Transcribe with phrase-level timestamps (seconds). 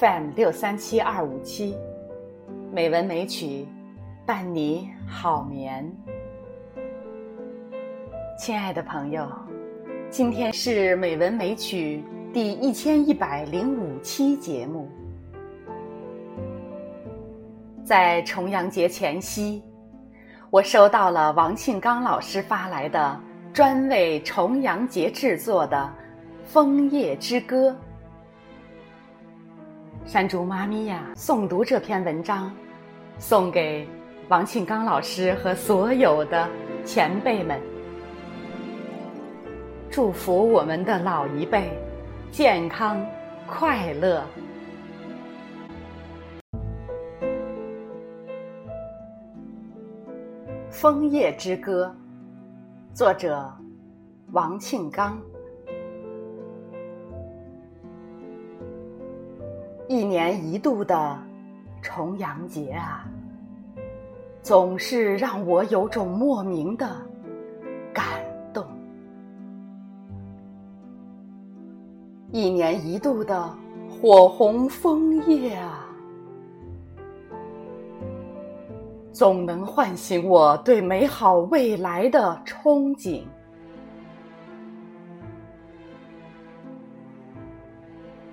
[0.00, 1.76] FM 六三七二五七，
[2.72, 3.66] 美文美曲，
[4.24, 5.94] 伴你好眠。
[8.38, 9.30] 亲爱的朋友，
[10.08, 12.02] 今天是美文美曲
[12.32, 14.88] 第一千一百零五期节目。
[17.84, 19.62] 在重阳节前夕，
[20.48, 23.20] 我收到了王庆刚老师发来的
[23.52, 25.92] 专为重阳节制作的
[26.50, 27.68] 《枫叶之歌》。
[30.06, 32.52] 山竹妈咪呀，诵读这篇文章，
[33.18, 33.88] 送给
[34.28, 36.48] 王庆刚老师和所有的
[36.84, 37.60] 前辈们，
[39.88, 41.70] 祝福我们的老一辈
[42.32, 43.00] 健康
[43.46, 44.24] 快乐。
[50.72, 51.94] 《枫叶之歌》，
[52.96, 53.52] 作者
[54.32, 55.20] 王庆刚。
[59.90, 61.18] 一年一度的
[61.82, 63.04] 重阳节啊，
[64.40, 66.88] 总是让我有种莫名的
[67.92, 68.04] 感
[68.54, 68.64] 动。
[72.30, 73.52] 一年一度的
[73.88, 75.84] 火红枫叶啊，
[79.12, 83.24] 总能唤醒我对美好未来的憧憬。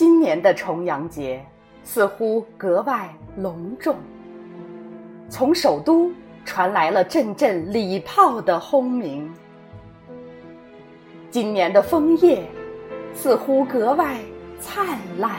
[0.00, 1.44] 今年的重阳节
[1.84, 3.96] 似乎格外隆重，
[5.28, 6.10] 从首都
[6.42, 9.30] 传来了阵阵礼炮的轰鸣。
[11.30, 12.42] 今年的枫叶
[13.12, 14.16] 似乎格外
[14.58, 15.38] 灿烂，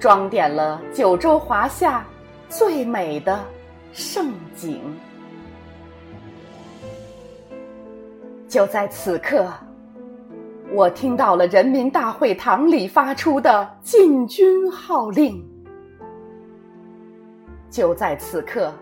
[0.00, 2.06] 装点了九州华夏
[2.48, 3.38] 最美的
[3.92, 4.80] 盛景。
[8.48, 9.52] 就在此刻。
[10.74, 15.40] 我听到了人民大会堂里发出的进军号令。
[17.70, 18.74] 就在此刻，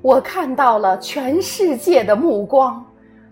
[0.00, 2.84] 我看到了全世界的目光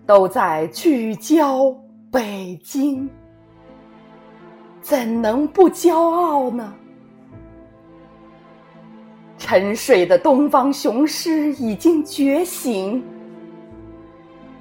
[0.05, 1.73] 都在聚焦
[2.11, 3.09] 北京。
[4.81, 6.73] 怎能不骄傲呢？
[9.37, 13.01] 沉睡的东方雄狮已经觉醒，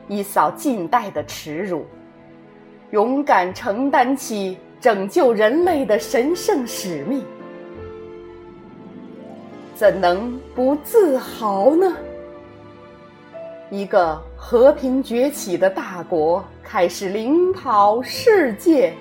[0.06, 1.84] 一扫近代的耻辱。
[2.92, 7.24] 勇敢承担起拯救人类的神圣使命，
[9.74, 11.90] 怎能不自豪呢？
[13.70, 18.92] 一个和平崛起的大国开始领跑世界，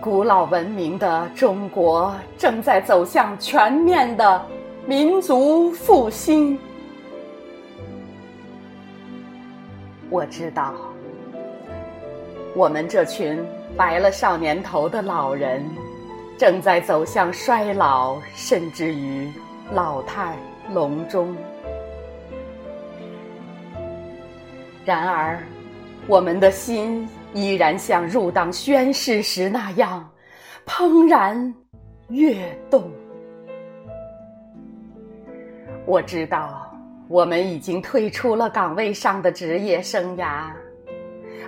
[0.00, 4.42] 古老文明的中国正在走向全面的
[4.86, 6.58] 民族复兴。
[10.08, 10.74] 我知道，
[12.54, 13.44] 我们这群
[13.76, 15.64] 白了少年头的老人，
[16.38, 19.30] 正在走向衰老，甚至于
[19.72, 20.36] 老态
[20.72, 21.34] 龙钟。
[24.84, 25.42] 然而，
[26.06, 30.08] 我们的心依然像入党宣誓时那样
[30.64, 31.52] 怦然
[32.08, 32.88] 跃动。
[35.84, 36.65] 我知道。
[37.08, 40.50] 我们已经退出了岗位上的职业生涯，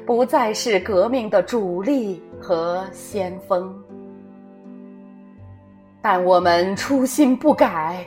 [0.06, 3.74] 不再是革命的主力和先锋，
[6.00, 8.06] 但我们初心不改，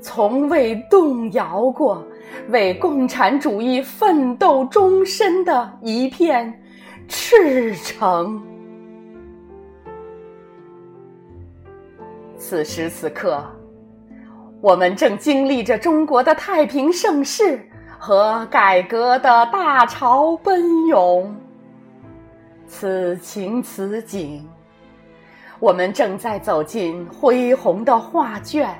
[0.00, 2.06] 从未动摇过
[2.50, 6.52] 为共产主义奋斗终身的一片
[7.08, 8.40] 赤诚。
[12.38, 13.44] 此时此刻。
[14.64, 17.60] 我们正经历着中国的太平盛世
[17.98, 21.36] 和改革的大潮奔涌，
[22.66, 24.42] 此情此景，
[25.60, 28.74] 我们正在走进恢宏的画卷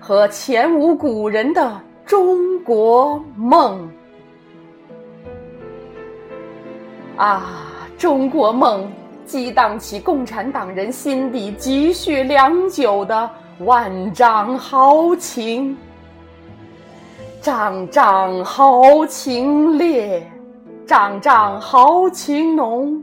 [0.00, 3.86] 和前无古人的中国梦。
[7.18, 7.52] 啊，
[7.98, 8.90] 中国梦
[9.26, 13.30] 激荡起共产党人心底积蓄良久的。
[13.60, 15.74] 万丈豪情，
[17.40, 20.30] 丈丈豪情烈，
[20.86, 23.02] 丈丈豪情浓。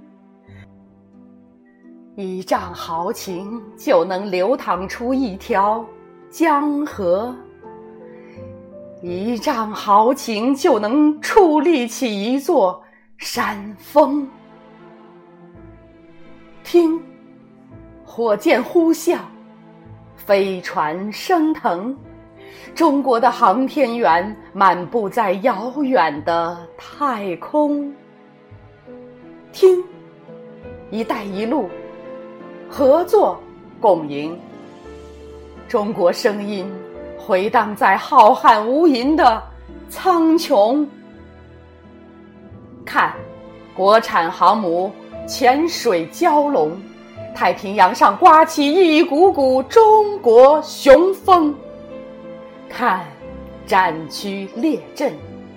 [2.15, 5.83] 一丈豪情就能流淌出一条
[6.29, 7.35] 江河，
[9.01, 12.79] 一丈豪情就能矗立起一座
[13.17, 14.27] 山峰。
[16.63, 17.01] 听，
[18.05, 19.17] 火箭呼啸。
[20.25, 21.95] 飞船升腾，
[22.73, 27.93] 中国的航天员漫步在遥远的太空。
[29.51, 29.83] 听，
[30.89, 31.69] 一带一路，
[32.69, 33.37] 合作
[33.81, 34.39] 共赢。
[35.67, 36.71] 中国声音
[37.17, 39.43] 回荡在浩瀚无垠的
[39.89, 40.87] 苍穹。
[42.85, 43.13] 看，
[43.75, 44.89] 国产航母
[45.27, 46.71] 潜水蛟龙，
[47.35, 51.53] 太平洋上刮起一股股中国雄风。
[52.69, 53.05] 看，
[53.65, 55.13] 战区列阵，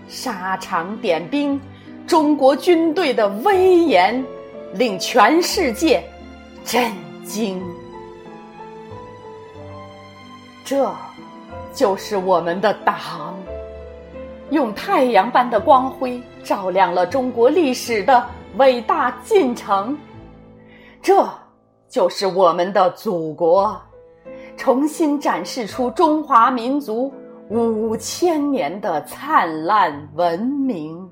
[0.08, 1.60] 沙场点兵，
[2.06, 4.24] 中国军队的威严
[4.74, 6.02] 令全世界
[6.64, 6.92] 震
[7.24, 7.62] 惊。
[10.64, 10.90] 这，
[11.72, 13.36] 就是我们的党，
[14.50, 18.26] 用太阳般的光辉照亮了中国历史的
[18.56, 19.96] 伟大进程。
[21.00, 21.28] 这，
[21.88, 23.80] 就是我们的祖国，
[24.56, 27.12] 重新展示出中华民族
[27.48, 31.08] 五千年的灿烂文明。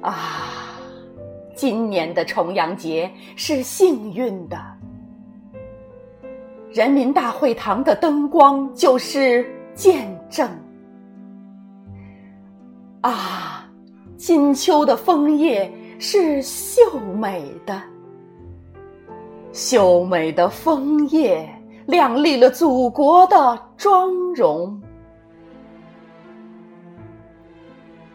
[0.00, 0.78] 啊，
[1.54, 4.58] 今年的重阳节是幸运的。
[6.72, 10.50] 人民大会堂的灯光就是见证。
[13.00, 13.66] 啊，
[14.16, 15.72] 金秋的枫叶
[16.06, 17.80] 是秀美的，
[19.54, 21.48] 秀美的枫叶
[21.86, 24.78] 亮丽了祖国的妆容。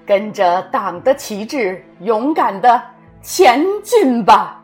[0.06, 2.80] 跟着党的旗帜，勇敢的
[3.24, 4.64] 前进吧！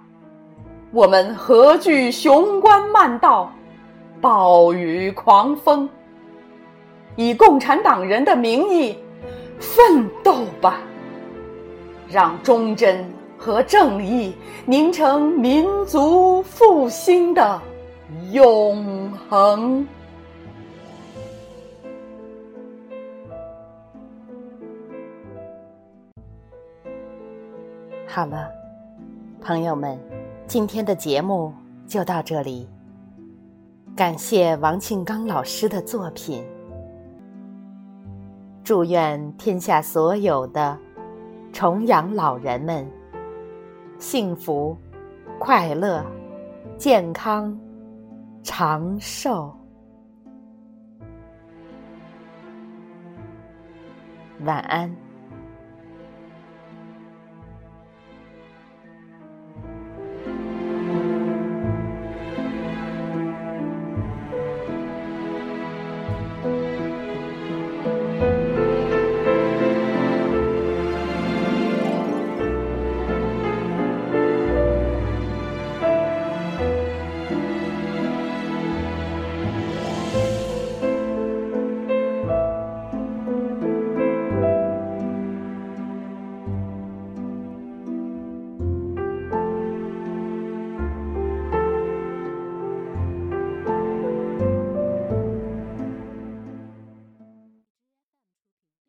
[0.92, 3.51] 我们何惧雄关漫道？
[4.22, 5.89] 暴雨狂风，
[7.16, 8.95] 以共产党人的名义
[9.60, 10.80] 奋斗吧！
[12.10, 13.06] 让忠贞
[13.38, 14.34] 和正义
[14.66, 17.62] 凝成民族复兴的
[18.31, 19.86] 永恒。
[28.08, 28.50] 好了，
[29.42, 30.00] 朋友们，
[30.48, 31.54] 今天的节目
[31.86, 32.69] 就到这里。
[33.94, 36.46] 感谢王庆刚老师的作品。
[38.63, 40.78] 祝愿天下所有的
[41.56, 42.86] 重阳老人们
[43.98, 44.78] 幸福、
[45.40, 46.06] 快乐、
[46.78, 47.57] 健康、
[48.44, 49.56] 长寿。
[54.42, 54.94] 晚安。